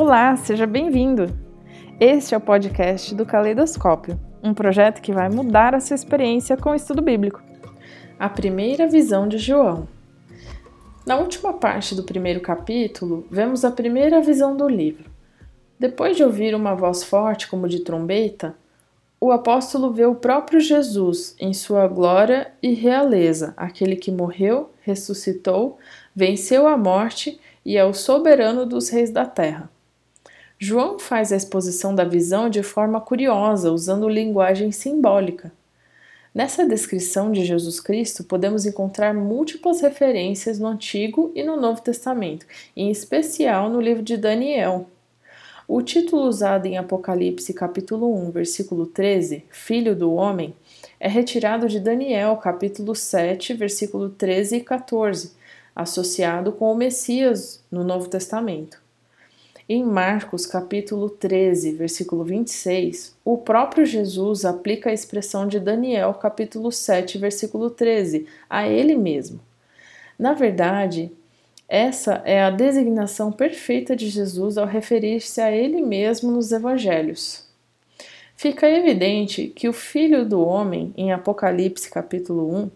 Olá, 0.00 0.36
seja 0.36 0.64
bem-vindo! 0.64 1.36
Este 1.98 2.32
é 2.32 2.38
o 2.38 2.40
podcast 2.40 3.12
do 3.16 3.26
Caleidoscópio, 3.26 4.16
um 4.40 4.54
projeto 4.54 5.02
que 5.02 5.12
vai 5.12 5.28
mudar 5.28 5.74
a 5.74 5.80
sua 5.80 5.96
experiência 5.96 6.56
com 6.56 6.70
o 6.70 6.74
estudo 6.76 7.02
bíblico. 7.02 7.42
A 8.16 8.28
primeira 8.28 8.86
visão 8.86 9.26
de 9.26 9.38
João. 9.38 9.88
Na 11.04 11.16
última 11.16 11.52
parte 11.52 11.96
do 11.96 12.04
primeiro 12.04 12.40
capítulo, 12.40 13.26
vemos 13.28 13.64
a 13.64 13.72
primeira 13.72 14.20
visão 14.20 14.56
do 14.56 14.68
livro. 14.68 15.10
Depois 15.80 16.16
de 16.16 16.22
ouvir 16.22 16.54
uma 16.54 16.76
voz 16.76 17.02
forte 17.02 17.48
como 17.48 17.66
de 17.66 17.80
trombeta, 17.80 18.54
o 19.20 19.32
apóstolo 19.32 19.92
vê 19.92 20.06
o 20.06 20.14
próprio 20.14 20.60
Jesus 20.60 21.34
em 21.40 21.52
sua 21.52 21.88
glória 21.88 22.52
e 22.62 22.72
realeza, 22.72 23.52
aquele 23.56 23.96
que 23.96 24.12
morreu, 24.12 24.70
ressuscitou, 24.80 25.76
venceu 26.14 26.68
a 26.68 26.78
morte 26.78 27.40
e 27.66 27.76
é 27.76 27.84
o 27.84 27.92
soberano 27.92 28.64
dos 28.64 28.90
reis 28.90 29.10
da 29.10 29.26
terra. 29.26 29.68
João 30.60 30.98
faz 30.98 31.32
a 31.32 31.36
exposição 31.36 31.94
da 31.94 32.02
visão 32.02 32.50
de 32.50 32.64
forma 32.64 33.00
curiosa, 33.00 33.70
usando 33.70 34.08
linguagem 34.08 34.72
simbólica. 34.72 35.52
Nessa 36.34 36.66
descrição 36.66 37.30
de 37.30 37.44
Jesus 37.44 37.78
Cristo, 37.78 38.24
podemos 38.24 38.66
encontrar 38.66 39.14
múltiplas 39.14 39.80
referências 39.80 40.58
no 40.58 40.66
Antigo 40.66 41.30
e 41.32 41.44
no 41.44 41.56
Novo 41.56 41.80
Testamento, 41.80 42.44
em 42.76 42.90
especial 42.90 43.70
no 43.70 43.80
livro 43.80 44.02
de 44.02 44.16
Daniel. 44.16 44.90
O 45.68 45.80
título 45.80 46.22
usado 46.22 46.66
em 46.66 46.76
Apocalipse 46.76 47.54
capítulo 47.54 48.12
1, 48.26 48.32
versículo 48.32 48.84
13, 48.84 49.44
Filho 49.50 49.94
do 49.94 50.12
Homem, 50.12 50.56
é 50.98 51.08
retirado 51.08 51.68
de 51.68 51.78
Daniel 51.78 52.36
capítulo 52.36 52.96
7, 52.96 53.54
versículo 53.54 54.10
13 54.10 54.56
e 54.56 54.60
14, 54.60 55.32
associado 55.74 56.50
com 56.50 56.72
o 56.72 56.76
Messias 56.76 57.62
no 57.70 57.84
Novo 57.84 58.08
Testamento. 58.08 58.87
Em 59.70 59.84
Marcos 59.84 60.46
capítulo 60.46 61.10
13, 61.10 61.72
versículo 61.72 62.24
26, 62.24 63.14
o 63.22 63.36
próprio 63.36 63.84
Jesus 63.84 64.46
aplica 64.46 64.88
a 64.88 64.94
expressão 64.94 65.46
de 65.46 65.60
Daniel 65.60 66.14
capítulo 66.14 66.72
7, 66.72 67.18
versículo 67.18 67.68
13 67.68 68.26
a 68.48 68.66
ele 68.66 68.96
mesmo. 68.96 69.38
Na 70.18 70.32
verdade, 70.32 71.12
essa 71.68 72.22
é 72.24 72.42
a 72.42 72.48
designação 72.48 73.30
perfeita 73.30 73.94
de 73.94 74.08
Jesus 74.08 74.56
ao 74.56 74.64
referir-se 74.66 75.38
a 75.38 75.52
ele 75.52 75.82
mesmo 75.82 76.32
nos 76.32 76.50
evangelhos. 76.50 77.46
Fica 78.34 78.66
evidente 78.70 79.48
que 79.48 79.68
o 79.68 79.74
Filho 79.74 80.24
do 80.24 80.40
Homem, 80.40 80.94
em 80.96 81.12
Apocalipse 81.12 81.90
capítulo 81.90 82.56
1, 82.56 82.70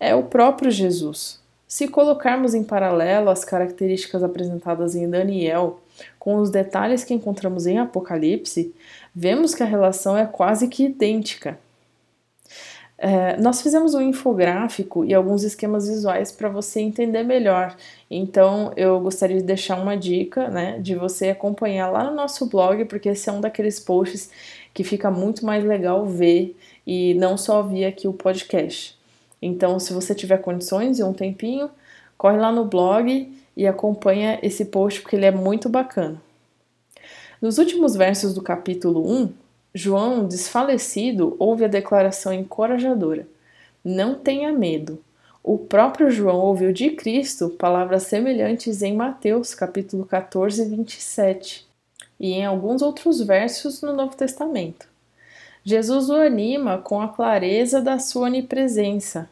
é 0.00 0.14
o 0.14 0.22
próprio 0.22 0.70
Jesus. 0.70 1.43
Se 1.66 1.88
colocarmos 1.88 2.54
em 2.54 2.62
paralelo 2.62 3.30
as 3.30 3.44
características 3.44 4.22
apresentadas 4.22 4.94
em 4.94 5.08
Daniel 5.08 5.80
com 6.18 6.36
os 6.36 6.50
detalhes 6.50 7.04
que 7.04 7.14
encontramos 7.14 7.66
em 7.66 7.78
Apocalipse, 7.78 8.74
vemos 9.14 9.54
que 9.54 9.62
a 9.62 9.66
relação 9.66 10.16
é 10.16 10.26
quase 10.26 10.68
que 10.68 10.84
idêntica. 10.84 11.58
É, 12.96 13.36
nós 13.38 13.60
fizemos 13.60 13.94
um 13.94 14.00
infográfico 14.00 15.04
e 15.04 15.12
alguns 15.12 15.42
esquemas 15.42 15.88
visuais 15.88 16.30
para 16.30 16.48
você 16.48 16.80
entender 16.80 17.22
melhor. 17.24 17.76
Então, 18.10 18.72
eu 18.76 19.00
gostaria 19.00 19.36
de 19.38 19.42
deixar 19.42 19.76
uma 19.80 19.96
dica, 19.96 20.48
né, 20.48 20.78
de 20.78 20.94
você 20.94 21.30
acompanhar 21.30 21.90
lá 21.90 22.04
no 22.04 22.14
nosso 22.14 22.46
blog, 22.46 22.84
porque 22.84 23.08
esse 23.08 23.28
é 23.28 23.32
um 23.32 23.40
daqueles 23.40 23.80
posts 23.80 24.30
que 24.72 24.84
fica 24.84 25.10
muito 25.10 25.44
mais 25.44 25.64
legal 25.64 26.06
ver 26.06 26.56
e 26.86 27.14
não 27.14 27.36
só 27.36 27.58
ouvir 27.58 27.84
aqui 27.84 28.06
o 28.06 28.12
podcast. 28.12 28.96
Então, 29.46 29.78
se 29.78 29.92
você 29.92 30.14
tiver 30.14 30.38
condições 30.38 30.98
e 30.98 31.04
um 31.04 31.12
tempinho, 31.12 31.68
corre 32.16 32.38
lá 32.38 32.50
no 32.50 32.64
blog 32.64 33.30
e 33.54 33.66
acompanha 33.66 34.38
esse 34.42 34.64
post 34.64 35.02
porque 35.02 35.16
ele 35.16 35.26
é 35.26 35.30
muito 35.30 35.68
bacana. 35.68 36.18
Nos 37.42 37.58
últimos 37.58 37.94
versos 37.94 38.32
do 38.32 38.40
capítulo 38.40 39.06
1, 39.06 39.32
João, 39.74 40.26
desfalecido, 40.26 41.36
ouve 41.38 41.62
a 41.66 41.68
declaração 41.68 42.32
encorajadora: 42.32 43.28
Não 43.84 44.14
tenha 44.14 44.50
medo. 44.50 44.98
O 45.42 45.58
próprio 45.58 46.10
João 46.10 46.38
ouviu 46.38 46.72
de 46.72 46.92
Cristo 46.92 47.50
palavras 47.50 48.04
semelhantes 48.04 48.80
em 48.80 48.96
Mateus, 48.96 49.54
capítulo 49.54 50.06
14, 50.06 50.64
27, 50.64 51.66
e 52.18 52.32
em 52.32 52.46
alguns 52.46 52.80
outros 52.80 53.20
versos 53.20 53.82
no 53.82 53.92
Novo 53.92 54.16
Testamento. 54.16 54.88
Jesus 55.62 56.08
o 56.08 56.14
anima 56.14 56.78
com 56.78 57.02
a 57.02 57.08
clareza 57.08 57.82
da 57.82 57.98
sua 57.98 58.28
onipresença. 58.28 59.28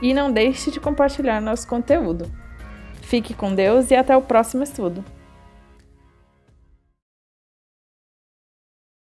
e 0.00 0.14
não 0.14 0.30
deixe 0.30 0.70
de 0.70 0.78
compartilhar 0.78 1.40
nosso 1.40 1.66
conteúdo. 1.66 2.30
Fique 3.02 3.34
com 3.34 3.52
Deus 3.52 3.90
e 3.90 3.96
até 3.96 4.16
o 4.16 4.22
próximo 4.22 4.62
estudo! 4.62 5.04